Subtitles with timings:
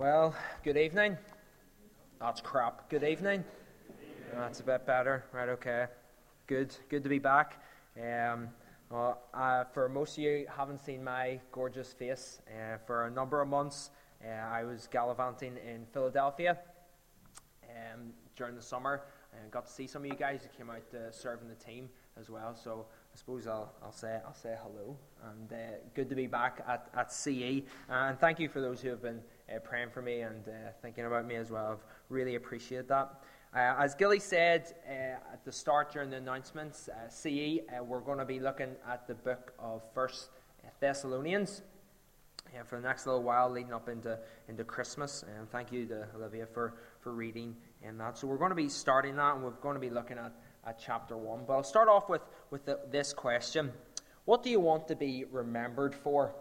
[0.00, 0.34] Well,
[0.64, 1.18] good evening.
[2.20, 2.88] That's crap.
[2.88, 3.44] Good evening.
[4.32, 5.26] That's a bit better.
[5.30, 5.88] Right, okay.
[6.46, 6.74] Good.
[6.88, 7.62] Good to be back.
[8.02, 8.48] Um,
[8.90, 13.48] uh, for most of you haven't seen my gorgeous face, uh, for a number of
[13.48, 13.90] months
[14.24, 16.56] uh, I was gallivanting in Philadelphia
[17.64, 19.02] um, during the summer
[19.38, 21.90] and got to see some of you guys who came out uh, serving the team
[22.18, 22.54] as well.
[22.54, 24.96] So I suppose I'll, I'll say I'll say hello
[25.30, 25.56] and uh,
[25.94, 27.62] good to be back at, at CE.
[27.88, 29.20] And thank you for those who have been
[29.54, 31.72] uh, praying for me and uh, thinking about me as well.
[31.72, 33.22] I've really appreciated that.
[33.54, 38.18] Uh, as Gilly said uh, at the start during the announcements, uh, CE, we're going
[38.18, 40.30] to be looking at the book of First
[40.80, 41.62] Thessalonians.
[42.66, 45.24] for the next little while, leading up into, into Christmas.
[45.36, 48.18] And thank you to Olivia for, for reading in that.
[48.18, 50.32] So, we're going to be starting that, and we're going to be looking at
[50.66, 51.44] at chapter 1.
[51.46, 53.72] But I'll start off with, with the, this question
[54.24, 56.34] What do you want to be remembered for?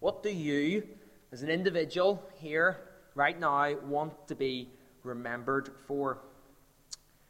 [0.00, 0.86] What do you,
[1.32, 2.78] as an individual here,
[3.14, 4.68] right now, want to be
[5.02, 6.18] remembered for?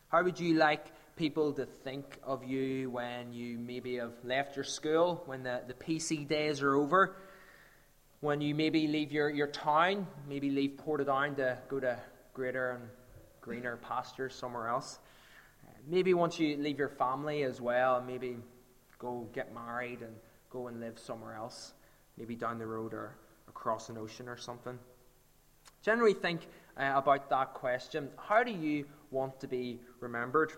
[0.08, 0.86] How would you like
[1.16, 5.74] people to think of you when you maybe have left your school, when the, the
[5.74, 7.16] PC days are over?
[8.20, 11.98] When you maybe leave your, your town, maybe leave Portadown to go to
[12.34, 12.88] greater and
[13.40, 14.98] greener pastures somewhere else?
[15.86, 18.36] maybe once you leave your family as well, maybe
[18.98, 20.14] go get married and
[20.50, 21.72] go and live somewhere else,
[22.16, 23.16] maybe down the road or
[23.58, 24.78] across an ocean or something.
[25.82, 30.52] Generally, think uh, about that question how do you want to be remembered?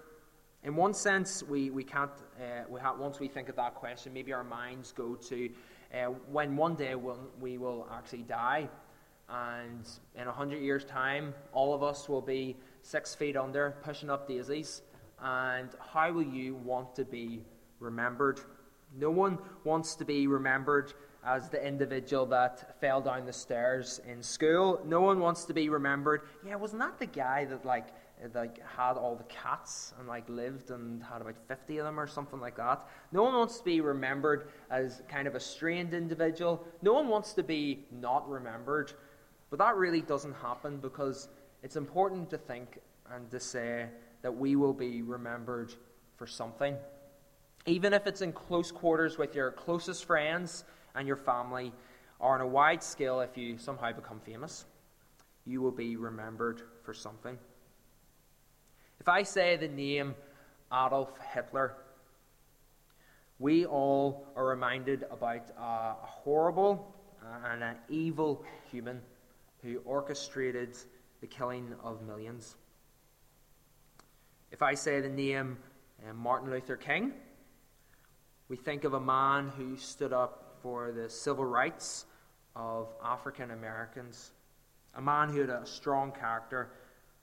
[0.62, 4.12] In one sense, we, we can't, uh, we have, once we think of that question,
[4.12, 5.48] maybe our minds go to
[5.94, 8.68] uh, when one day we'll, we will actually die.
[9.30, 14.10] And in a hundred years' time, all of us will be six feet under, pushing
[14.10, 14.82] up daisies
[15.22, 17.44] and how will you want to be
[17.78, 18.40] remembered?
[18.98, 24.22] No one wants to be remembered as the individual that fell down the stairs in
[24.22, 24.80] school.
[24.86, 26.22] No one wants to be remembered.
[26.46, 27.88] Yeah, wasn't that the guy that like
[28.34, 32.06] like had all the cats and like lived and had about 50 of them or
[32.06, 32.86] something like that.
[33.12, 36.64] No one wants to be remembered as kind of a strained individual.
[36.82, 38.92] No one wants to be not remembered.
[39.48, 41.28] But that really doesn't happen because
[41.62, 42.78] it's important to think
[43.12, 43.86] and to say
[44.22, 45.74] that we will be remembered
[46.16, 46.76] for something.
[47.66, 50.64] Even if it's in close quarters with your closest friends
[50.94, 51.72] and your family,
[52.18, 54.64] or on a wide scale if you somehow become famous,
[55.46, 57.38] you will be remembered for something.
[59.00, 60.14] If I say the name
[60.72, 61.76] Adolf Hitler,
[63.38, 66.94] we all are reminded about a horrible
[67.44, 69.00] and an evil human
[69.62, 70.76] who orchestrated
[71.20, 72.56] the killing of millions.
[74.52, 75.58] If I say the name
[76.06, 77.12] uh, Martin Luther King,
[78.48, 82.06] we think of a man who stood up for the civil rights
[82.56, 84.32] of African Americans,
[84.94, 86.70] a man who had a strong character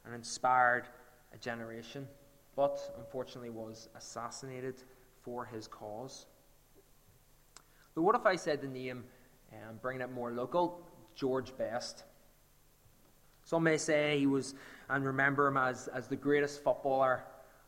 [0.06, 0.88] and inspired
[1.34, 2.08] a generation,
[2.56, 4.76] but unfortunately was assassinated
[5.22, 6.26] for his cause.
[7.94, 9.04] But what if I said the name,
[9.52, 10.82] um, bringing it more local,
[11.16, 12.04] George Best?
[13.44, 14.56] Some may say he was,
[14.90, 17.24] and remember him as, as the greatest footballer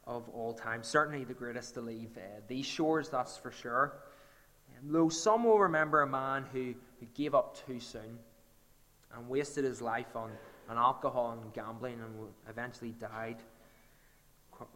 [0.06, 0.84] of all time.
[0.84, 3.94] Certainly the greatest to leave uh, these shores, that's for sure.
[4.84, 8.20] Though some will remember a man who, who gave up too soon
[9.14, 10.32] and wasted his life on,
[10.70, 12.14] on alcohol and gambling and
[12.50, 13.38] eventually died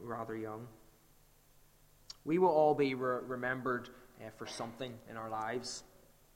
[0.02, 0.68] rather young.
[2.26, 5.84] We will all be re- remembered uh, for something in our lives.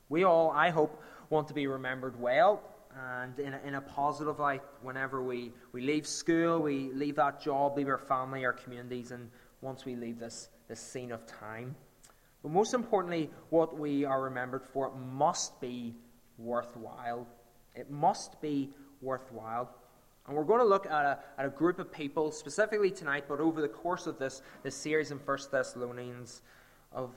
[0.09, 2.61] We all, I hope, want to be remembered well
[2.95, 7.41] and in a, in a positive light whenever we, we leave school, we leave that
[7.41, 9.29] job, leave our family, our communities, and
[9.61, 11.75] once we leave this, this scene of time.
[12.47, 15.94] But most importantly, what we are remembered for must be
[16.38, 17.28] worthwhile.
[17.75, 18.69] It must be
[19.02, 19.69] worthwhile.
[20.25, 23.41] And we're going to look at a, at a group of people, specifically tonight, but
[23.41, 26.41] over the course of this, this series in 1 Thessalonians,
[26.94, 27.12] of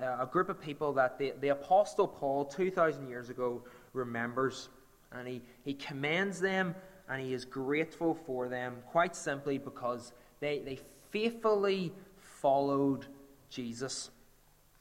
[0.00, 4.68] uh, a group of people that the, the Apostle Paul, 2,000 years ago, remembers
[5.10, 6.76] and he, he commends them
[7.08, 10.78] and he is grateful for them quite simply because they, they
[11.10, 11.92] faithfully
[12.40, 13.06] followed
[13.50, 14.10] Jesus.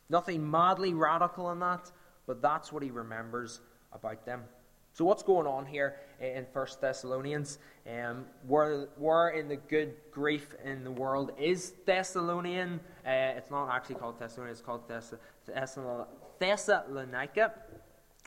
[0.09, 1.91] Nothing madly radical in that,
[2.27, 3.61] but that's what he remembers
[3.91, 4.43] about them.
[4.93, 7.59] So, what's going on here in First Thessalonians?
[7.85, 12.79] Um, where, where in the good grief in the world is Thessalonian?
[13.05, 15.13] Uh, it's not actually called Thessalonian, it's called Thess-
[16.39, 17.53] Thessalonica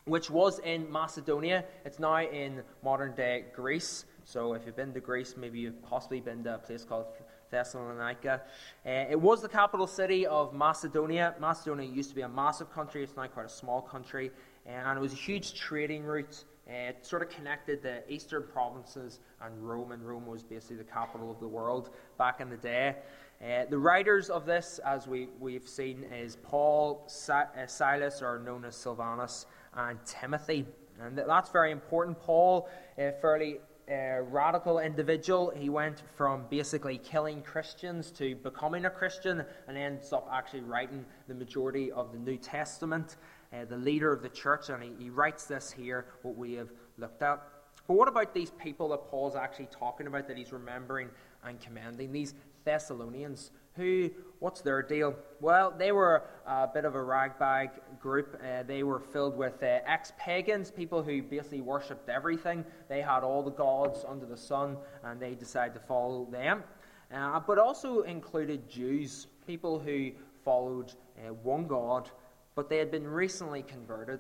[0.09, 1.65] which was in Macedonia.
[1.85, 4.07] It's now in modern day Greece.
[4.25, 7.07] So if you've been to Greece, maybe you've possibly been to a place called
[7.51, 8.43] Thessalonica.
[8.87, 11.35] Uh, it was the capital city of Macedonia.
[11.41, 14.31] Macedonia used to be a massive country, it's now quite a small country.
[14.67, 19.21] And it was a huge trading route Uh, it sort of connected the eastern provinces
[19.41, 22.97] and Rome, and Rome was basically the capital of the world back in the day.
[23.41, 28.39] Uh, the writers of this, as we, we've seen, is Paul, si- uh, Silas, or
[28.41, 30.67] known as Silvanus, and Timothy.
[31.01, 32.19] And that's very important.
[32.19, 32.69] Paul,
[32.99, 33.61] a fairly
[33.91, 40.13] uh, radical individual, he went from basically killing Christians to becoming a Christian and ends
[40.13, 43.17] up actually writing the majority of the New Testament
[43.53, 46.71] uh, the leader of the church, and he, he writes this here, what we have
[46.99, 47.43] looked at.
[47.87, 51.09] But what about these people that Paul's actually talking about that he's remembering
[51.45, 52.13] and commending?
[52.13, 54.11] These Thessalonians, who,
[54.41, 55.17] what's their deal?
[55.41, 58.39] Well, they were a bit of a ragbag group.
[58.45, 62.67] Uh, they were filled with uh, ex pagans, people who basically worshipped everything.
[62.91, 66.63] They had all the gods under the sun, and they decided to follow them.
[67.11, 70.11] Uh, but also included Jews, people who
[70.45, 72.11] followed uh, one God
[72.59, 74.19] but they had been recently converted.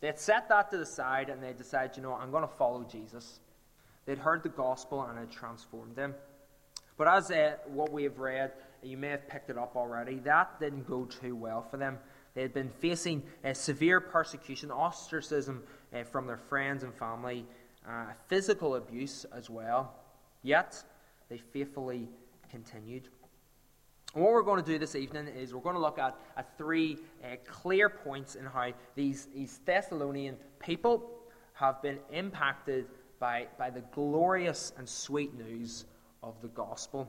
[0.00, 2.52] They had set that to the side and they decided, you know, I'm going to
[2.52, 3.38] follow Jesus.
[4.06, 6.16] They'd heard the gospel and it transformed them.
[7.00, 8.52] But as uh, what we have read,
[8.82, 11.98] you may have picked it up already, that didn't go too well for them.
[12.34, 15.62] They had been facing uh, severe persecution, ostracism
[15.94, 17.46] uh, from their friends and family,
[17.88, 19.94] uh, physical abuse as well.
[20.42, 20.84] Yet,
[21.30, 22.06] they faithfully
[22.50, 23.08] continued.
[24.14, 26.58] And what we're going to do this evening is we're going to look at, at
[26.58, 31.08] three uh, clear points in how these, these Thessalonian people
[31.54, 32.88] have been impacted
[33.18, 35.86] by, by the glorious and sweet news
[36.22, 37.08] of the gospel.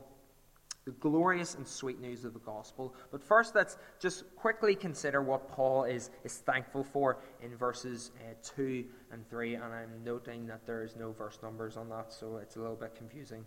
[0.86, 2.96] The glorious and sweet news of the gospel.
[3.12, 8.34] But first, let's just quickly consider what Paul is, is thankful for in verses uh,
[8.56, 9.56] 2 and 3.
[9.56, 12.76] And I'm noting that there is no verse numbers on that, so it's a little
[12.76, 13.46] bit confusing.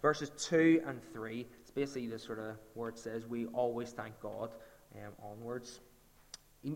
[0.00, 4.20] Verses 2 and 3 it's basically the sort of where it says we always thank
[4.20, 4.50] God
[4.94, 5.80] um, onwards.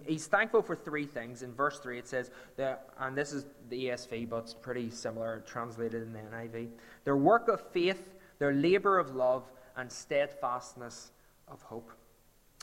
[0.06, 1.42] He's thankful for three things.
[1.42, 5.42] In verse 3, it says, that, and this is the ESV, but it's pretty similar,
[5.46, 6.68] translated in the NIV.
[7.04, 9.44] Their work of faith, their labor of love,
[9.76, 11.12] and steadfastness
[11.46, 11.92] of hope.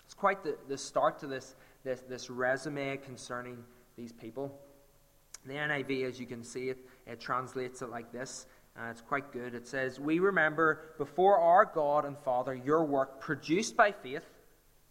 [0.04, 3.58] It's quite the, the start to this, this, this resume concerning
[3.98, 4.54] these people.
[5.46, 8.46] The NIV, as you can see it, it translates it like this
[8.78, 9.56] uh, it's quite good.
[9.56, 14.24] It says, We remember before our God and Father your work produced by faith,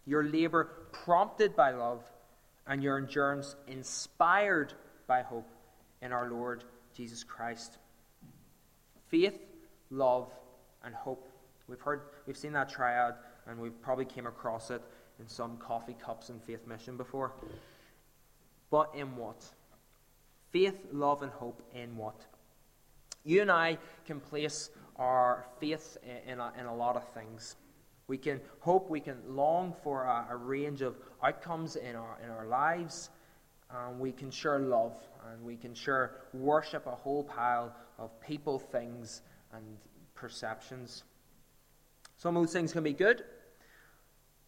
[0.05, 2.03] your labor prompted by love,
[2.65, 4.73] and your endurance inspired
[5.07, 5.49] by hope
[6.01, 7.77] in our Lord Jesus Christ.
[9.07, 9.39] Faith,
[9.89, 10.29] love,
[10.87, 11.29] and hope.
[11.67, 14.81] We've heard, we've seen that triad, and we've probably came across it
[15.19, 17.33] in some coffee cups and faith mission before.
[18.71, 19.45] But in what?
[20.49, 22.25] Faith, love, and hope in what?
[23.23, 27.57] You and I can place our faith in a, in a lot of things.
[28.07, 32.29] We can hope, we can long for a, a range of outcomes in our, in
[32.29, 33.09] our lives.
[33.69, 34.95] And we can sure love
[35.29, 39.77] and we can sure worship a whole pile of people, things, and
[40.17, 41.03] perceptions.
[42.17, 43.23] Some of those things can be good,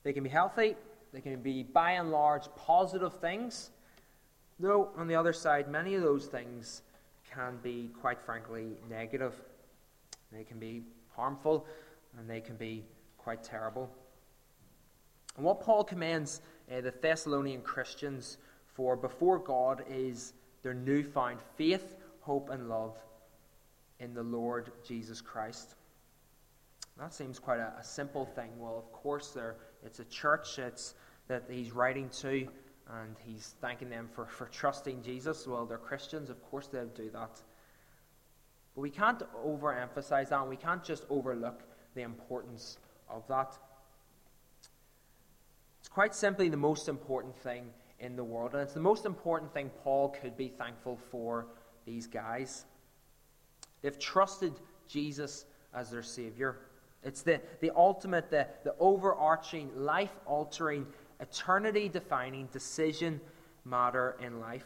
[0.04, 0.76] they can be healthy,
[1.14, 3.70] they can be by and large positive things.
[4.60, 6.82] Though, on the other side, many of those things
[7.34, 9.34] can be, quite frankly, negative.
[10.32, 10.84] They can be
[11.16, 11.66] harmful
[12.18, 12.84] and they can be
[13.18, 13.90] quite terrible.
[15.38, 20.34] And what Paul commends uh, the Thessalonian Christians for before God is
[20.64, 22.98] their newfound faith, hope, and love
[24.00, 25.76] in the Lord Jesus Christ.
[26.98, 28.50] That seems quite a, a simple thing.
[28.58, 30.96] Well, of course, there it's a church it's,
[31.28, 32.48] that he's writing to,
[32.90, 35.48] and he's thanking them for, for trusting Jesus.
[35.48, 37.42] Well, they're Christians, of course they'll do that.
[38.76, 41.62] But we can't overemphasize that, and we can't just overlook
[41.96, 42.78] the importance
[43.10, 43.58] of that.
[45.80, 47.66] It's quite simply the most important thing
[48.00, 51.48] in the world, and it's the most important thing Paul could be thankful for
[51.86, 52.66] these guys.
[53.82, 54.54] They've trusted
[54.88, 56.58] Jesus as their Savior.
[57.04, 60.86] It's the, the ultimate, the, the overarching, life altering
[61.20, 63.22] eternity defining decision
[63.66, 64.66] matter in life.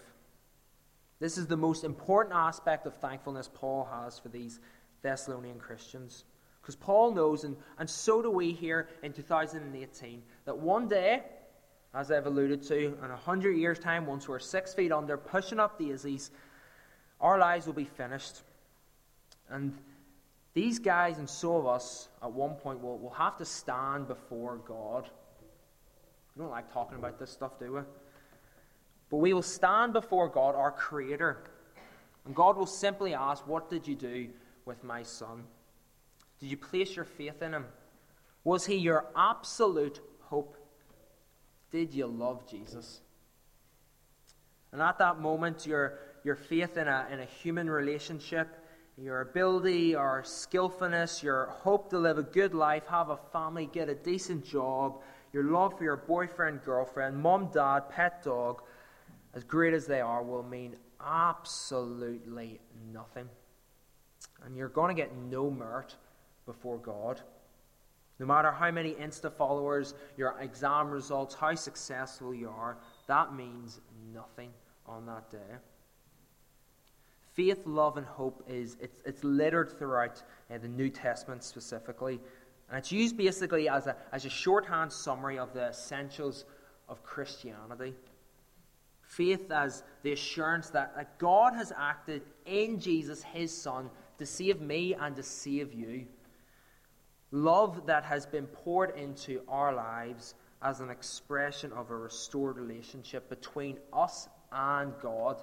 [1.20, 4.60] This is the most important aspect of thankfulness Paul has for these
[5.04, 6.26] Thessalonian Christians.
[6.62, 11.24] Because Paul knows, and, and so do we here in 2018, that one day,
[11.94, 15.60] as I've alluded to, in a hundred years' time, once we're six feet under, pushing
[15.60, 16.32] up daisies,
[17.20, 18.42] our lives will be finished.
[19.50, 19.78] And
[20.54, 24.58] these guys and so of us, at one point, will, will have to stand before
[24.58, 25.10] God
[26.36, 27.82] we don't like talking about this stuff, do we?
[29.10, 31.44] But we will stand before God, our Creator,
[32.26, 34.30] and God will simply ask, What did you do
[34.66, 35.44] with my son?
[36.40, 37.66] Did you place your faith in him?
[38.44, 40.58] Was he your absolute hope?
[41.72, 43.02] Did you love Jesus?
[44.72, 48.63] And at that moment, your, your faith in a, in a human relationship,
[48.98, 53.90] your ability or skillfulness, your hope to live a good life, have a family, get
[53.90, 58.62] a decent job, your love for your boyfriend, girlfriend, mom, dad, pet dog,
[59.34, 62.60] as great as they are, will mean absolutely
[62.94, 63.28] nothing.
[64.46, 65.96] And you're going to get no merit
[66.46, 67.20] before God.
[68.20, 73.82] No matter how many Insta followers, your exam results, how successful you are, that means
[74.14, 74.52] nothing
[74.86, 75.58] on that day.
[77.34, 80.22] Faith, love, and hope is it's, it's littered throughout
[80.54, 82.20] uh, the New Testament specifically.
[82.70, 86.46] And it's used basically as a, as a shorthand summary of the essentials
[86.88, 87.96] of Christianity.
[89.02, 94.62] Faith as the assurance that, that God has acted in Jesus, his Son, to save
[94.62, 96.06] me and to save you.
[97.32, 103.28] Love that has been poured into our lives as an expression of a restored relationship
[103.28, 105.42] between us and God.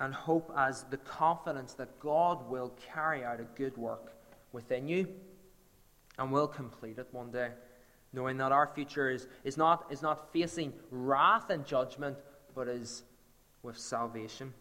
[0.00, 4.14] And hope as the confidence that God will carry out a good work
[4.50, 5.06] within you
[6.18, 7.50] and will complete it one day,
[8.12, 12.16] knowing that our future is, is, not, is not facing wrath and judgment,
[12.54, 13.02] but is
[13.62, 14.54] with salvation.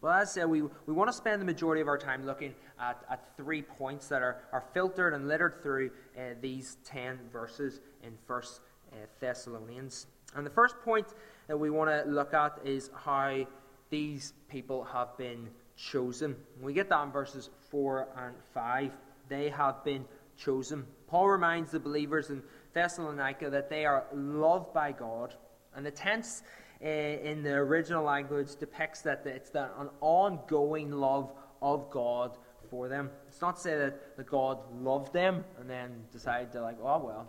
[0.00, 2.54] Well, as I said, we, we want to spend the majority of our time looking
[2.80, 7.80] at, at three points that are, are filtered and littered through uh, these 10 verses
[8.02, 10.06] in 1 uh, Thessalonians.
[10.34, 11.08] And the first point
[11.48, 13.44] that we want to look at is how
[13.90, 16.36] these people have been chosen.
[16.60, 18.92] We get that in verses 4 and 5.
[19.28, 20.04] They have been
[20.36, 20.86] chosen.
[21.06, 22.42] Paul reminds the believers in
[22.72, 25.34] Thessalonica that they are loved by God.
[25.74, 26.42] And the tense
[26.82, 32.36] uh, in the original language depicts that it's the, an ongoing love of God
[32.70, 33.10] for them.
[33.28, 36.98] It's not to say that, that God loved them and then decided to like, oh
[36.98, 37.28] well,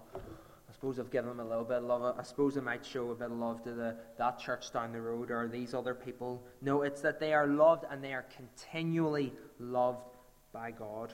[0.82, 2.16] suppose I've given them a little bit of love.
[2.18, 5.00] I suppose I might show a bit of love to the, that church down the
[5.00, 6.42] road or these other people.
[6.60, 10.10] No, it's that they are loved and they are continually loved
[10.52, 11.14] by God.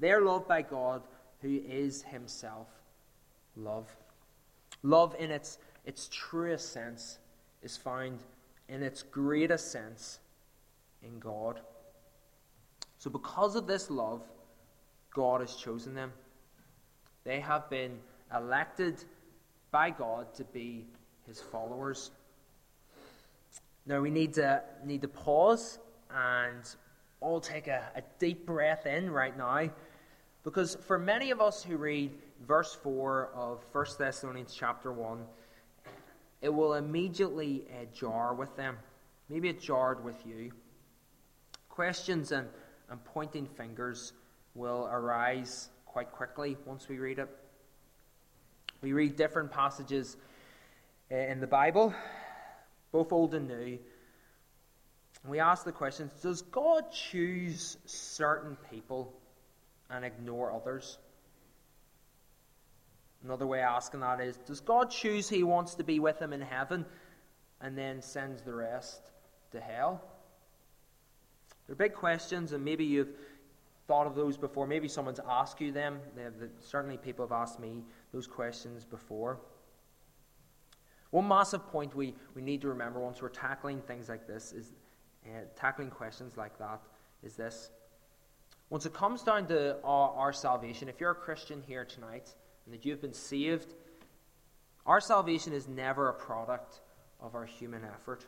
[0.00, 1.02] They are loved by God
[1.42, 2.68] who is himself
[3.56, 3.94] love.
[4.82, 7.18] Love in its, its truest sense
[7.62, 8.20] is found
[8.70, 10.18] in its greatest sense
[11.02, 11.60] in God.
[12.96, 14.22] So, because of this love,
[15.12, 16.10] God has chosen them.
[17.24, 17.98] They have been
[18.34, 19.04] elected
[19.70, 20.86] by God to be
[21.26, 22.10] his followers.
[23.86, 25.78] Now, we need to, need to pause
[26.10, 26.62] and
[27.20, 29.70] all take a, a deep breath in right now.
[30.44, 32.12] Because for many of us who read
[32.46, 35.24] verse 4 of 1 Thessalonians chapter 1,
[36.40, 38.76] it will immediately uh, jar with them.
[39.28, 40.52] Maybe it jarred with you.
[41.68, 42.48] Questions and,
[42.90, 44.12] and pointing fingers
[44.54, 47.28] will arise quite quickly once we read it.
[48.80, 50.16] We read different passages
[51.10, 51.92] in the Bible,
[52.92, 53.78] both Old and New.
[55.26, 59.12] We ask the questions Does God choose certain people
[59.90, 60.98] and ignore others?
[63.24, 66.32] Another way of asking that is Does God choose He wants to be with Him
[66.32, 66.86] in heaven
[67.60, 69.00] and then sends the rest
[69.50, 70.00] to hell?
[71.66, 73.10] They're big questions, and maybe you've
[73.88, 74.66] thought of those before.
[74.66, 75.98] Maybe someone's asked you them.
[76.22, 79.40] Have, certainly, people have asked me those questions before.
[81.10, 84.74] One massive point we, we need to remember once we're tackling things like this is
[85.26, 86.80] uh, tackling questions like that
[87.22, 87.70] is this.
[88.70, 92.34] Once it comes down to our, our salvation, if you're a Christian here tonight,
[92.66, 93.72] and that you've been saved,
[94.84, 96.80] our salvation is never a product
[97.20, 98.26] of our human effort.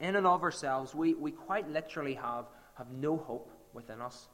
[0.00, 4.28] In and of ourselves, we, we quite literally have, have no hope within us.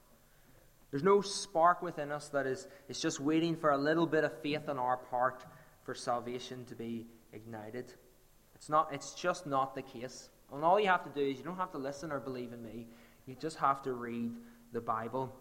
[0.90, 4.40] There's no spark within us that is, is just waiting for a little bit of
[4.40, 5.44] faith on our part
[5.84, 7.92] for salvation to be ignited.
[8.54, 10.30] It's, not, it's just not the case.
[10.52, 12.62] And all you have to do is you don't have to listen or believe in
[12.62, 12.86] me.
[13.26, 14.32] You just have to read
[14.72, 15.34] the Bible.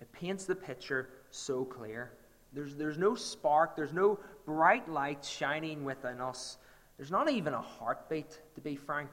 [0.00, 2.12] It paints the picture so clear.
[2.52, 6.58] There's, there's no spark, there's no bright light shining within us.
[6.96, 9.10] There's not even a heartbeat, to be frank.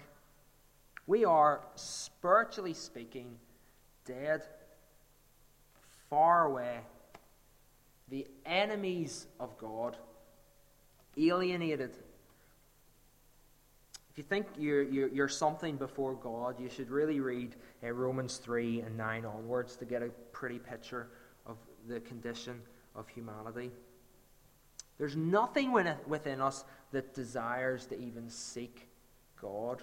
[1.08, 3.38] We are, spiritually speaking,
[4.06, 4.44] dead,
[6.12, 6.82] far away,
[8.10, 9.98] the enemies of God,
[11.18, 11.96] alienated.
[14.12, 18.38] If you think you're, you're, you're something before God, you should really read uh, Romans
[18.38, 21.08] 3 and 9 onwards to get a pretty picture
[21.46, 21.56] of
[21.88, 22.62] the condition
[22.94, 23.72] of humanity.
[24.98, 28.90] There's nothing within us that desires to even seek
[29.42, 29.82] God.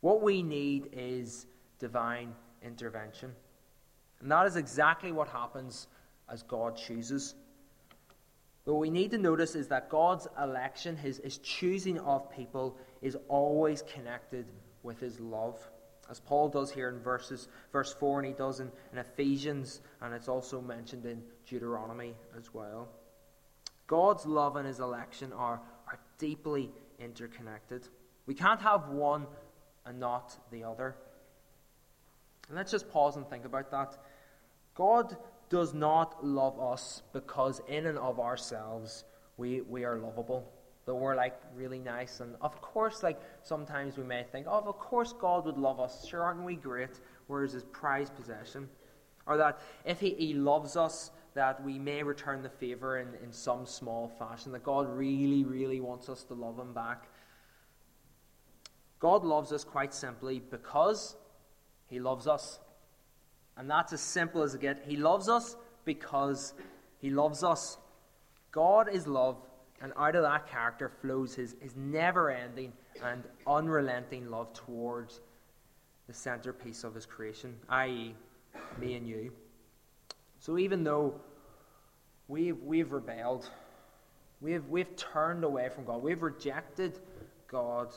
[0.00, 1.46] What we need is
[1.80, 3.34] divine intervention.
[4.20, 5.86] And that is exactly what happens
[6.28, 7.34] as God chooses.
[8.64, 13.16] What we need to notice is that God's election, his, his choosing of people, is
[13.28, 14.46] always connected
[14.82, 15.58] with his love.
[16.10, 20.12] As Paul does here in verses, verse 4, and he does in, in Ephesians, and
[20.12, 22.88] it's also mentioned in Deuteronomy as well.
[23.86, 27.88] God's love and his election are, are deeply interconnected.
[28.26, 29.26] We can't have one
[29.86, 30.94] and not the other.
[32.48, 33.96] And let's just pause and think about that.
[34.80, 35.14] God
[35.50, 39.04] does not love us because, in and of ourselves,
[39.36, 40.50] we, we are lovable.
[40.86, 42.20] That we're like really nice.
[42.20, 46.06] And of course, like sometimes we may think, oh, of course God would love us.
[46.08, 46.98] Sure, aren't we great?
[47.28, 48.70] We're his prized possession.
[49.26, 53.34] Or that if he, he loves us, that we may return the favor in, in
[53.34, 54.50] some small fashion.
[54.52, 57.10] That God really, really wants us to love him back.
[58.98, 61.16] God loves us quite simply because
[61.86, 62.60] he loves us.
[63.60, 64.80] And that's as simple as it gets.
[64.86, 66.54] He loves us because
[66.98, 67.76] He loves us.
[68.52, 69.36] God is love,
[69.82, 72.72] and out of that character flows His, his never ending
[73.04, 75.20] and unrelenting love towards
[76.06, 78.14] the centerpiece of His creation, i.e.,
[78.78, 79.30] me and you.
[80.38, 81.20] So even though
[82.28, 83.46] we've, we've rebelled,
[84.40, 86.98] we've, we've turned away from God, we've rejected
[87.46, 87.88] God,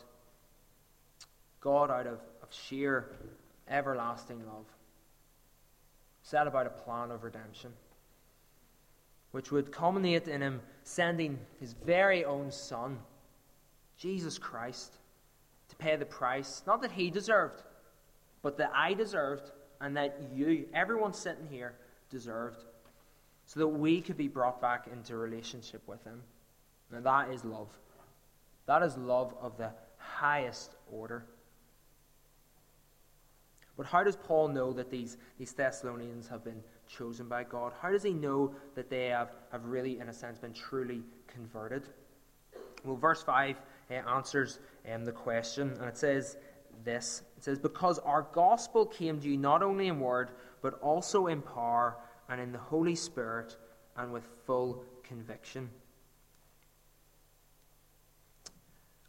[1.62, 3.16] God out of, of sheer
[3.70, 4.66] everlasting love
[6.24, 7.72] set about a plan of redemption,
[9.32, 12.98] which would culminate in him sending his very own Son,
[13.98, 14.98] Jesus Christ,
[15.70, 17.62] to pay the price, not that he deserved,
[18.42, 19.52] but that I deserved,
[19.82, 21.76] and that you, everyone sitting here,
[22.10, 22.64] deserved,
[23.46, 26.22] so that we could be brought back into relationship with him.
[26.92, 27.70] And that is love.
[28.66, 31.26] That is love of the highest order.
[33.76, 37.74] But how does Paul know that these, these Thessalonians have been chosen by God?
[37.82, 41.84] How does he know that they have, have really, in a sense, been truly converted?
[42.84, 43.56] Well, verse 5
[43.90, 44.60] uh, answers
[44.92, 46.38] um, the question, and it says
[46.84, 50.32] this It says, Because our gospel came to you not only in word,
[50.62, 51.98] but also in power
[52.30, 53.58] and in the Holy Spirit
[53.98, 55.70] and with full conviction.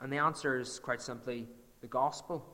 [0.01, 1.49] And the answer is quite simply
[1.81, 2.45] the gospel.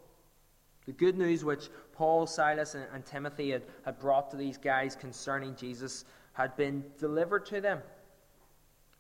[0.91, 4.97] The good news which Paul, Silas, and, and Timothy had, had brought to these guys
[4.97, 7.79] concerning Jesus had been delivered to them.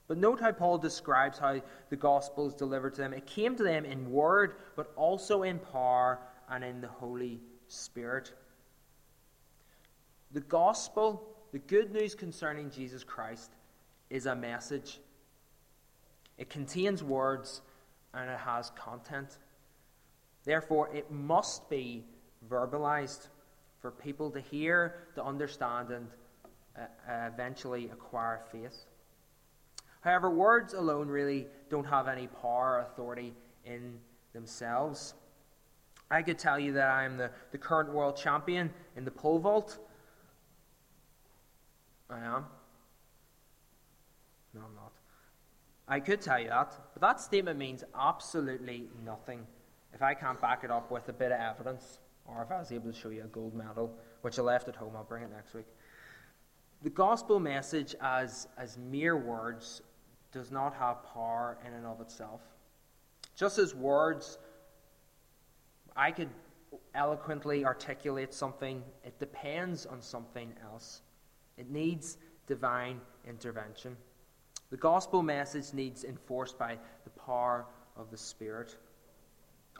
[0.07, 3.13] But note how Paul describes how the gospel is delivered to them.
[3.13, 8.35] It came to them in word, but also in power and in the Holy Spirit.
[10.31, 13.51] The gospel, the good news concerning Jesus Christ,
[14.11, 15.01] is a message.
[16.39, 17.63] It contains words
[18.15, 19.39] and it has content.
[20.45, 22.05] Therefore, it must be
[22.49, 23.29] verbalized
[23.81, 26.07] for people to hear, to understand, and
[26.79, 28.87] uh, eventually acquire faith.
[30.01, 33.99] However, words alone really don't have any power or authority in
[34.33, 35.15] themselves.
[36.11, 39.39] I could tell you that I am the, the current world champion in the pole
[39.39, 39.79] vault.
[42.09, 42.47] I am.
[44.55, 44.93] No, I'm not.
[45.87, 49.47] I could tell you that, but that statement means absolutely nothing
[49.93, 52.73] if I can't back it up with a bit of evidence, or if I was
[52.73, 55.31] able to show you a gold medal, which I left at home, I'll bring it
[55.31, 55.67] next week.
[56.83, 59.83] The gospel message, as, as mere words,
[60.33, 62.41] does not have power in and of itself.
[63.37, 64.39] Just as words,
[65.97, 66.31] I could
[66.95, 71.03] eloquently articulate something, it depends on something else.
[71.57, 73.97] It needs divine intervention.
[74.71, 78.77] The gospel message needs enforced by the power of the Spirit.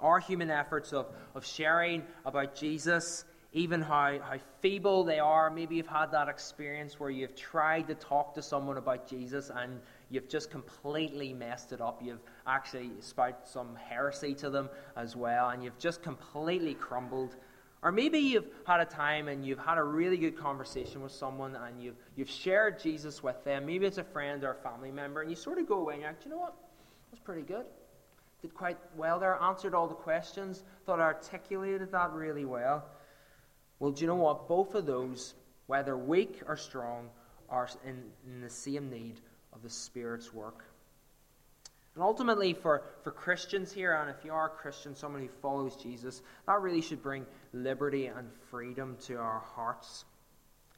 [0.01, 5.51] Our human efforts of, of sharing about Jesus, even how, how feeble they are.
[5.51, 9.81] Maybe you've had that experience where you've tried to talk to someone about Jesus and
[10.09, 12.01] you've just completely messed it up.
[12.03, 17.37] You've actually spouted some heresy to them as well, and you've just completely crumbled.
[17.83, 21.57] Or maybe you've had a time and you've had a really good conversation with someone
[21.57, 23.65] and you've, you've shared Jesus with them.
[23.65, 26.03] Maybe it's a friend or a family member, and you sort of go away and
[26.03, 26.55] you're like, you know what?
[27.11, 27.65] That's pretty good
[28.43, 32.85] did quite well there, answered all the questions, thought I articulated that really well.
[33.79, 34.49] Well, do you know what?
[34.49, 35.35] Both of those,
[35.67, 37.09] whether weak or strong,
[37.49, 39.21] are in, in the same need
[39.53, 40.65] of the Spirit's work.
[41.95, 45.75] And ultimately, for, for Christians here, and if you are a Christian, someone who follows
[45.77, 50.05] Jesus, that really should bring liberty and freedom to our hearts.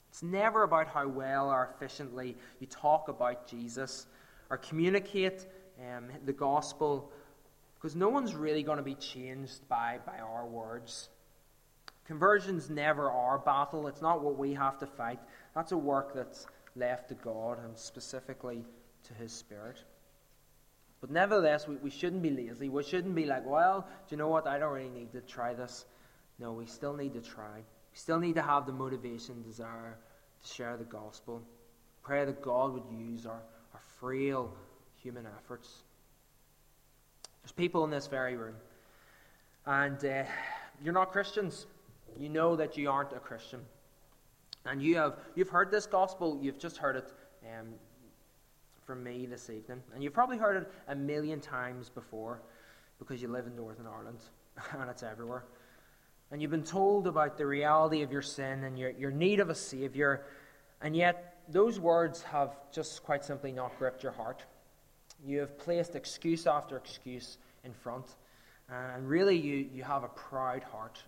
[0.09, 4.07] It's never about how well or efficiently you talk about Jesus
[4.51, 5.47] or communicate
[5.81, 7.11] um, the gospel
[7.83, 11.09] because no one's really going to be changed by, by our words.
[12.07, 13.89] Conversion's never our battle.
[13.89, 15.19] It's not what we have to fight.
[15.57, 18.65] That's a work that's left to God and specifically
[19.09, 19.79] to His Spirit.
[21.01, 22.69] But nevertheless, we, we shouldn't be lazy.
[22.69, 24.47] We shouldn't be like, well, do you know what?
[24.47, 25.85] I don't really need to try this.
[26.39, 27.57] No, we still need to try.
[27.57, 29.99] We still need to have the motivation, desire
[30.41, 31.43] to share the gospel.
[32.05, 33.43] Pray that God would use our,
[33.75, 34.55] our frail
[35.03, 35.83] human efforts.
[37.43, 38.55] There's people in this very room,
[39.67, 40.25] and uh,
[40.83, 41.67] you're not Christians.
[42.19, 43.61] You know that you aren't a Christian.
[44.65, 47.13] And you have you've heard this gospel, you've just heard it
[47.45, 47.69] um,
[48.87, 49.83] from me this evening.
[49.95, 52.43] And you've probably heard it a million times before
[52.99, 54.19] because you live in Northern Ireland
[54.79, 55.45] and it's everywhere.
[56.31, 59.51] And you've been told about the reality of your sin and your, your need of
[59.51, 60.25] a Savior,
[60.81, 64.45] and yet those words have just quite simply not gripped your heart.
[65.25, 68.07] You have placed excuse after excuse in front,
[68.69, 71.03] and really you, you have a proud heart.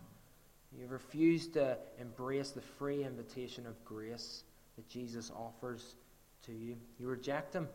[0.79, 4.45] You've refused to embrace the free invitation of grace
[4.77, 5.97] that Jesus offers
[6.47, 6.77] to you.
[6.99, 7.69] You reject Him.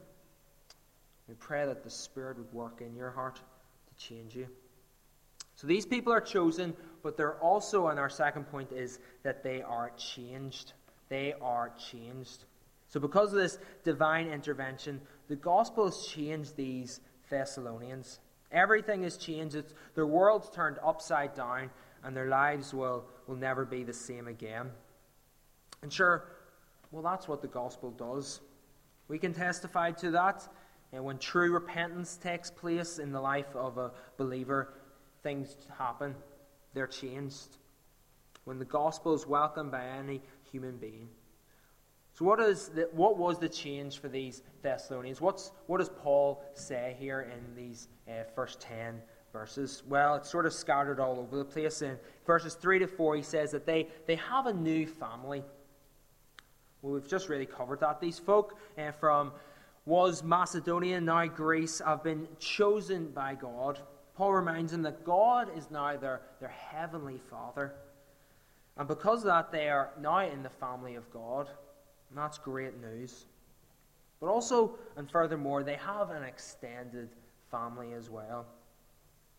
[1.28, 4.48] We pray that the Spirit would work in your heart to change you.
[5.56, 6.74] So these people are chosen,
[7.04, 10.74] but they're also, and our second point is that they are changed.
[11.10, 12.46] They are changed.
[12.90, 18.20] So, because of this divine intervention, the gospel has changed these Thessalonians.
[18.52, 19.56] Everything has changed.
[19.56, 21.70] It's, their world's turned upside down,
[22.04, 24.72] and their lives will, will never be the same again.
[25.84, 26.26] And sure,
[26.92, 28.42] well, that's what the gospel does.
[29.08, 30.48] We can testify to that.
[30.92, 34.74] And when true repentance takes place in the life of a believer,
[35.22, 36.16] things happen.
[36.74, 37.58] They're changed.
[38.46, 40.22] When the gospel is welcomed by any
[40.52, 41.10] human being.
[42.20, 45.22] So, what, is the, what was the change for these Thessalonians?
[45.22, 49.02] What's, what does Paul say here in these uh, first 10
[49.32, 49.84] verses?
[49.88, 51.82] Well, it's sort of scattered all over the place.
[51.82, 55.46] In verses 3 to 4, he says that they, they have a new family.
[56.82, 58.02] Well, we've just really covered that.
[58.02, 59.32] These folk uh, from
[59.86, 63.80] was Macedonia, now Greece, have been chosen by God.
[64.18, 67.76] Paul reminds them that God is now their, their heavenly Father.
[68.76, 71.48] And because of that, they are now in the family of God.
[72.10, 73.26] And that's great news.
[74.20, 77.10] But also, and furthermore, they have an extended
[77.50, 78.46] family as well.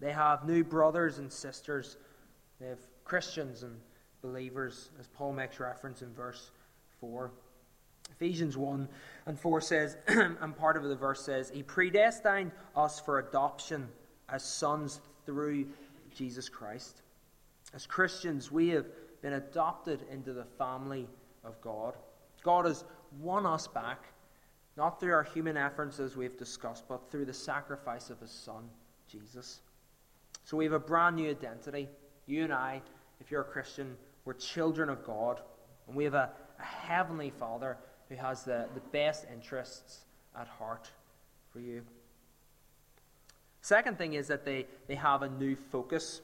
[0.00, 1.96] They have new brothers and sisters.
[2.60, 3.76] They have Christians and
[4.22, 6.50] believers, as Paul makes reference in verse
[7.00, 7.30] 4.
[8.10, 8.88] Ephesians 1
[9.26, 13.88] and 4 says, and part of the verse says, He predestined us for adoption
[14.28, 15.66] as sons through
[16.14, 17.02] Jesus Christ.
[17.74, 18.86] As Christians, we have
[19.22, 21.08] been adopted into the family
[21.44, 21.94] of God.
[22.42, 22.84] God has
[23.20, 24.04] won us back,
[24.76, 28.68] not through our human efforts as we've discussed, but through the sacrifice of His Son,
[29.10, 29.60] Jesus.
[30.44, 31.88] So we have a brand new identity.
[32.26, 32.82] You and I,
[33.20, 35.40] if you're a Christian, we're children of God,
[35.86, 37.76] and we have a, a heavenly Father
[38.08, 40.00] who has the, the best interests
[40.38, 40.90] at heart
[41.52, 41.82] for you.
[43.62, 46.20] Second thing is that they, they have a new focus.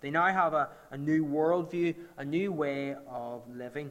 [0.00, 3.90] They now have a, a new worldview, a new way of living.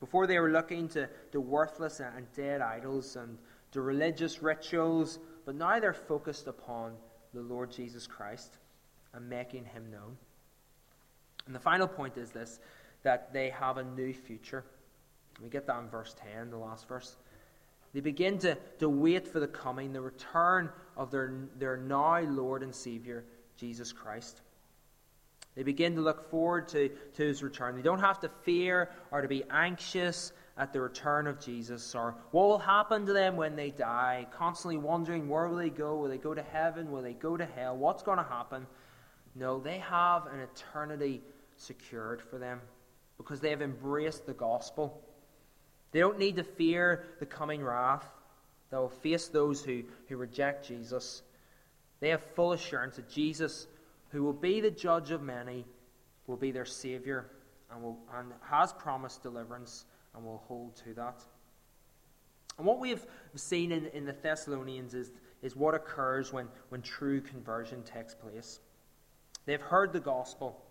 [0.00, 3.38] Before they were looking to, to worthless and dead idols and
[3.72, 6.94] to religious rituals, but now they're focused upon
[7.34, 8.58] the Lord Jesus Christ
[9.12, 10.16] and making him known.
[11.46, 12.60] And the final point is this
[13.02, 14.64] that they have a new future.
[15.42, 17.16] We get that in verse 10, the last verse.
[17.94, 22.62] They begin to, to wait for the coming, the return of their, their now Lord
[22.62, 23.24] and Savior,
[23.56, 24.40] Jesus Christ.
[25.58, 27.74] They begin to look forward to, to his return.
[27.74, 32.14] They don't have to fear or to be anxious at the return of Jesus or
[32.30, 35.96] what will happen to them when they die, constantly wondering where will they go?
[35.96, 36.92] Will they go to heaven?
[36.92, 37.76] Will they go to hell?
[37.76, 38.68] What's going to happen?
[39.34, 41.22] No, they have an eternity
[41.56, 42.60] secured for them
[43.16, 45.02] because they have embraced the gospel.
[45.90, 48.08] They don't need to fear the coming wrath
[48.70, 51.22] that will face those who, who reject Jesus.
[51.98, 53.66] They have full assurance that Jesus,
[54.10, 55.66] who will be the judge of many,
[56.26, 57.30] will be their Savior
[57.70, 61.22] and, will, and has promised deliverance and will hold to that.
[62.56, 66.82] And what we have seen in, in the Thessalonians is, is what occurs when, when
[66.82, 68.60] true conversion takes place.
[69.46, 70.62] They've heard the gospel,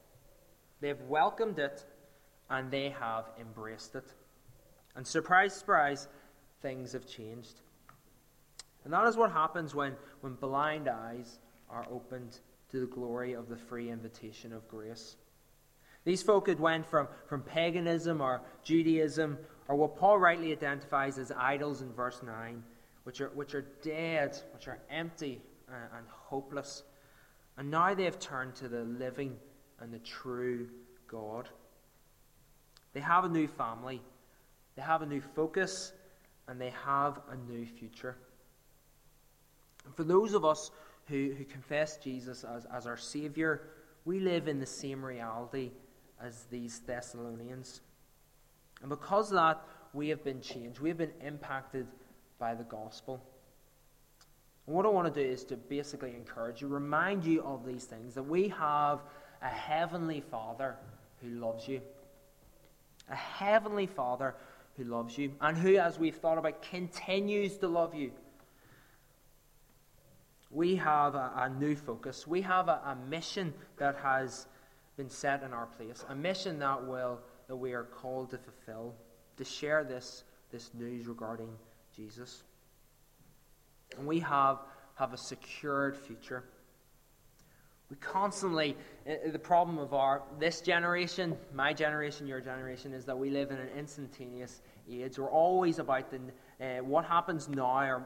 [0.82, 1.86] they've welcomed it,
[2.50, 4.14] and they have embraced it.
[4.96, 6.08] And surprise, surprise,
[6.62, 7.62] things have changed.
[8.84, 12.40] And that is what happens when, when blind eyes are opened
[12.72, 15.16] to the glory of the free invitation of grace.
[16.04, 21.32] These folk had went from, from paganism or Judaism, or what Paul rightly identifies as
[21.32, 22.64] idols in verse 9,
[23.04, 26.84] which are, which are dead, which are empty and, and hopeless.
[27.58, 29.36] And now they have turned to the living
[29.80, 30.70] and the true
[31.08, 31.50] God.
[32.94, 34.02] They have a new family.
[34.76, 35.92] They have a new focus
[36.48, 38.16] and they have a new future.
[39.86, 40.72] And for those of us
[41.08, 43.70] who, who confess Jesus as, as our Savior,
[44.06, 45.72] we live in the same reality
[46.22, 47.82] as these Thessalonians.
[48.82, 49.62] And because of that,
[49.94, 50.80] we have been changed.
[50.80, 51.88] We have been impacted
[52.40, 53.22] by the gospel.
[54.66, 57.86] And what I want to do is to basically encourage you, remind you of these
[57.86, 59.00] things that we have
[59.42, 60.76] a heavenly Father
[61.22, 61.82] who loves you.
[63.10, 64.36] A heavenly Father
[64.76, 68.12] who loves you and who, as we've thought about, continues to love you.
[70.58, 72.26] We have a, a new focus.
[72.26, 74.48] We have a, a mission that has
[74.98, 78.96] been set in our place, a mission that will that we are called to fulfill,
[79.38, 81.50] to share this, this news regarding
[81.96, 82.42] Jesus.
[84.00, 84.58] And we have,
[84.96, 86.44] have a secured future.
[87.92, 88.76] We constantly,
[89.32, 93.58] the problem of our, this generation, my generation, your generation, is that we live in
[93.58, 95.20] an instantaneous age.
[95.20, 96.20] We're always about the,
[96.60, 98.06] uh, what happens now or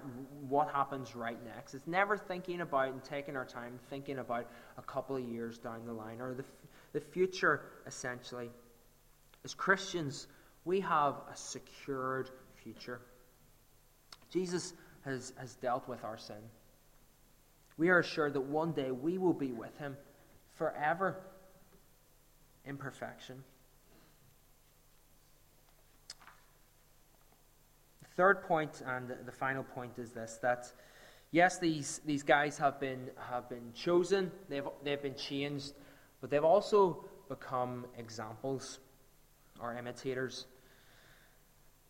[0.49, 1.73] what happens right next.
[1.73, 5.85] It's never thinking about and taking our time thinking about a couple of years down
[5.85, 6.43] the line or the,
[6.91, 8.49] the future, essentially.
[9.45, 10.27] As Christians,
[10.65, 12.29] we have a secured
[12.61, 12.99] future.
[14.29, 14.73] Jesus
[15.05, 16.35] has, has dealt with our sin.
[17.77, 19.97] We are assured that one day we will be with him
[20.55, 21.17] forever
[22.65, 23.43] in perfection.
[28.15, 30.71] Third point and the final point is this that
[31.31, 35.73] yes, these, these guys have been, have been chosen, they've, they've been changed,
[36.19, 38.79] but they've also become examples
[39.59, 40.45] or imitators.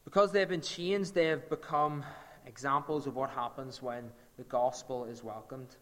[0.06, 2.04] Because they've been changed, they have become
[2.46, 5.76] examples of what happens when the gospel is welcomed.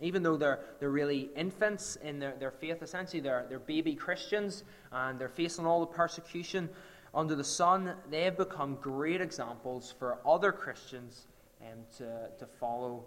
[0.00, 4.64] Even though they're, they're really infants in their, their faith, essentially, they're, they're baby Christians
[4.90, 6.68] and they're facing all the persecution
[7.14, 11.26] under the sun, they have become great examples for other Christians
[11.62, 13.04] um, to, to follow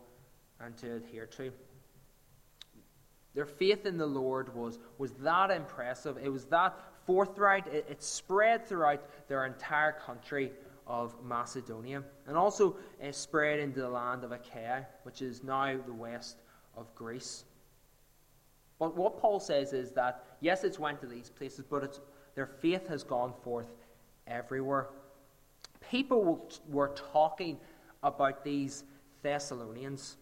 [0.60, 1.52] and to adhere to.
[3.36, 6.18] Their faith in the Lord was, was that impressive.
[6.18, 7.68] It was that forthright.
[7.68, 10.52] It, it spread throughout their entire country
[10.88, 15.94] of Macedonia and also uh, spread into the land of Achaia, which is now the
[15.94, 16.38] west
[16.76, 17.44] of Greece.
[18.80, 22.00] But what Paul says is that, yes, it's went to these places, but
[22.36, 23.68] their faith has gone forth
[24.28, 24.90] everywhere.
[25.90, 27.58] People were talking
[28.04, 28.84] about these
[29.24, 30.18] Thessalonians.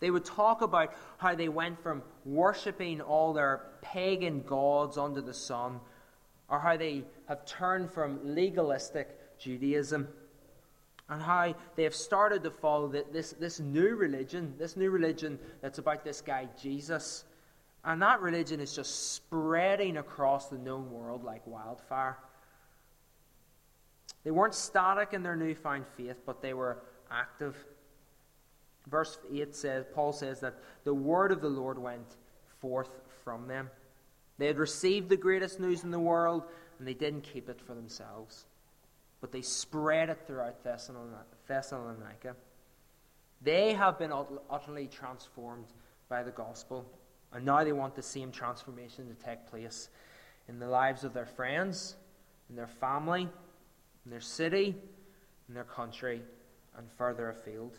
[0.00, 5.34] They would talk about how they went from worshipping all their pagan gods under the
[5.34, 5.80] sun,
[6.48, 10.08] or how they have turned from legalistic Judaism
[11.08, 15.78] and how they have started to follow this, this new religion, this new religion that's
[15.78, 17.24] about this guy Jesus.
[17.84, 22.18] And that religion is just spreading across the known world like wildfire.
[24.24, 27.56] They weren't static in their newfound faith, but they were active.
[28.88, 32.16] Verse 8 says, Paul says that the word of the Lord went
[32.60, 32.90] forth
[33.24, 33.70] from them.
[34.38, 36.44] They had received the greatest news in the world,
[36.78, 38.46] and they didn't keep it for themselves
[39.20, 42.36] but they spread it throughout Thessalonica.
[43.40, 44.12] They have been
[44.50, 45.66] utterly transformed
[46.08, 46.84] by the gospel,
[47.32, 49.90] and now they want the same transformation to take place
[50.48, 51.96] in the lives of their friends,
[52.48, 53.28] in their family,
[54.08, 54.74] in their city,
[55.48, 56.22] in their country,
[56.78, 57.78] and further afield.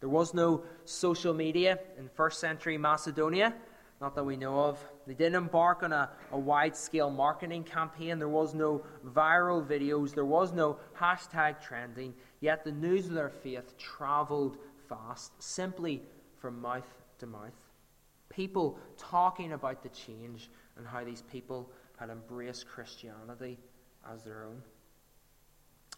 [0.00, 3.54] There was no social media in first century Macedonia
[4.00, 4.78] not that we know of.
[5.06, 8.18] They didn't embark on a, a wide scale marketing campaign.
[8.18, 10.14] There was no viral videos.
[10.14, 12.12] There was no hashtag trending.
[12.40, 16.02] Yet the news of their faith traveled fast, simply
[16.38, 16.86] from mouth
[17.20, 17.54] to mouth.
[18.28, 23.58] People talking about the change and how these people had embraced Christianity
[24.12, 24.62] as their own.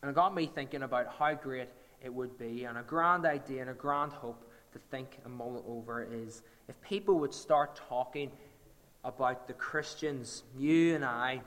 [0.03, 1.69] And it got me thinking about how great
[2.03, 5.65] it would be, and a grand idea and a grand hope to think and mull
[5.67, 8.31] over is if people would start talking
[9.05, 11.41] about the Christians, you and I,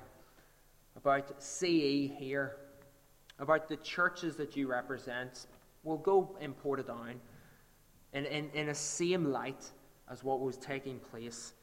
[0.96, 2.58] about CE here,
[3.40, 5.48] about the churches that you represent,
[5.84, 7.16] we'll go in Portadown
[8.14, 9.72] in, in, in a same light
[10.10, 11.54] as what was taking place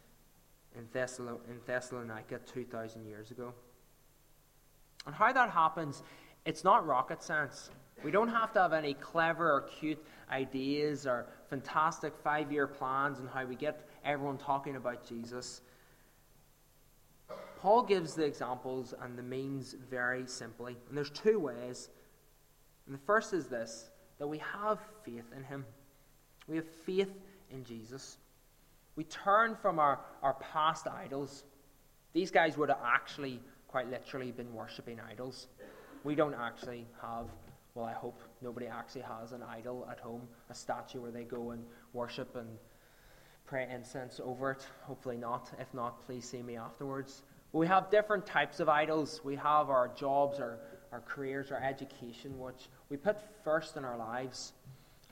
[0.77, 3.53] in, Thessalon- in Thessalonica 2,000 years ago.
[5.09, 6.03] And how that happens,
[6.45, 7.71] it's not rocket science.
[8.05, 13.19] We don't have to have any clever or cute ideas or fantastic five year plans
[13.19, 15.63] and how we get everyone talking about Jesus.
[17.59, 20.77] Paul gives the examples and the means very simply.
[20.91, 21.89] And there's two ways.
[22.85, 25.65] And the first is this that we have faith in him.
[26.49, 27.15] We have faith
[27.51, 28.19] in Jesus.
[28.95, 31.45] We turn from our, our past idols.
[32.13, 35.47] These guys would have actually, quite literally, been worshipping idols.
[36.03, 37.27] we don't actually have,
[37.75, 41.51] well, I hope nobody actually has an idol at home, a statue where they go
[41.51, 42.49] and worship and
[43.47, 44.67] pray incense over it.
[44.83, 45.51] Hopefully not.
[45.61, 47.23] If not, please see me afterwards.
[47.53, 49.21] But we have different types of idols.
[49.23, 50.59] We have our jobs, our,
[50.93, 54.53] our careers, our education, which we put first in our lives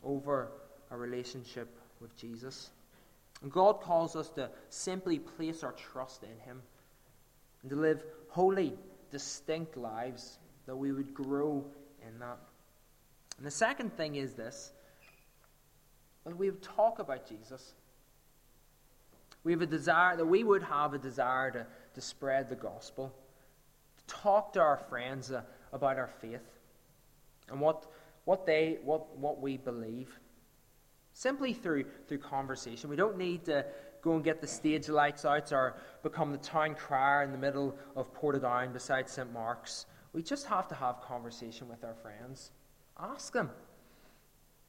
[0.02, 0.48] over
[0.90, 1.68] a relationship
[2.00, 2.70] with Jesus.
[3.42, 6.62] And God calls us to simply place our trust in Him
[7.66, 8.74] and to live holy,
[9.10, 11.64] distinct lives, that we would grow
[12.06, 12.38] in that.
[13.38, 14.70] And the second thing is this
[16.24, 17.74] that we would talk about Jesus.
[19.42, 23.12] We have a desire, that we would have a desire to, to spread the gospel,
[23.98, 26.46] to talk to our friends uh, about our faith
[27.48, 27.86] and what,
[28.26, 30.16] what, they, what, what we believe.
[31.14, 32.90] Simply through, through conversation.
[32.90, 33.64] We don't need to
[34.06, 37.76] go and get the stage lights out or become the town crier in the middle
[37.96, 39.30] of Portadown beside St.
[39.32, 39.86] Mark's.
[40.12, 42.52] We just have to have conversation with our friends.
[42.98, 43.50] Ask them.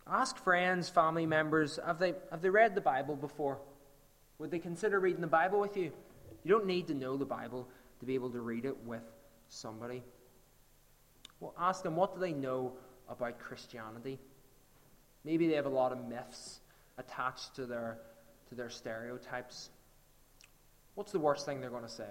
[0.10, 3.60] Ask friends, family members, have they, have they read the Bible before?
[4.40, 5.92] Would they consider reading the Bible with you?
[6.44, 7.68] You don't need to know the Bible
[8.00, 9.04] to be able to read it with
[9.50, 10.04] somebody.
[11.40, 12.74] Well, ask them what do they know
[13.08, 14.18] about Christianity?
[15.24, 16.62] Maybe they have a lot of myths
[16.98, 18.00] attached to their,
[18.50, 19.70] to their stereotypes.
[20.96, 22.10] What's the worst thing they're going to say?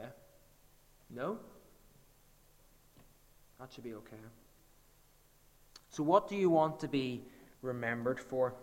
[1.10, 1.38] No?
[3.58, 4.16] That should be okay.
[5.90, 7.22] So, what do you want to be
[7.62, 8.54] remembered for?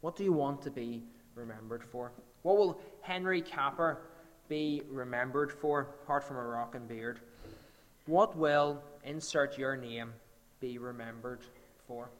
[0.00, 1.02] What do you want to be
[1.34, 2.12] remembered for?
[2.42, 4.02] What will Henry Capper
[4.48, 7.20] be remembered for, apart from a rock and beard?
[8.06, 10.12] What will, insert your name,
[10.60, 11.40] be remembered
[11.86, 12.10] for?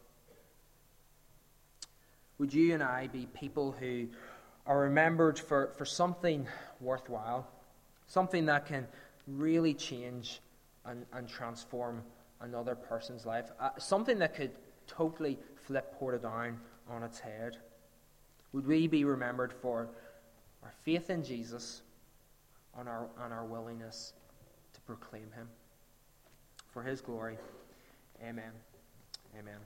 [2.39, 4.09] Would you and I be people who
[4.67, 6.47] are remembered for, for something
[6.81, 7.49] worthwhile?
[8.07, 8.87] Something that can
[9.27, 10.41] really change
[10.85, 12.03] and, and transform
[12.41, 13.51] another person's life?
[13.61, 14.51] Uh, something that could
[14.87, 16.57] totally flip Portadown
[16.89, 17.57] on its head?
[18.53, 19.89] Would we be remembered for
[20.63, 21.83] our faith in Jesus
[22.79, 24.13] and our, and our willingness
[24.75, 25.49] to proclaim Him?
[26.73, 27.39] For His glory.
[28.23, 28.53] Amen.
[29.39, 29.59] Amen.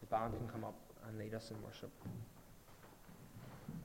[0.00, 0.74] The band can come up
[1.08, 1.90] and lead us in worship.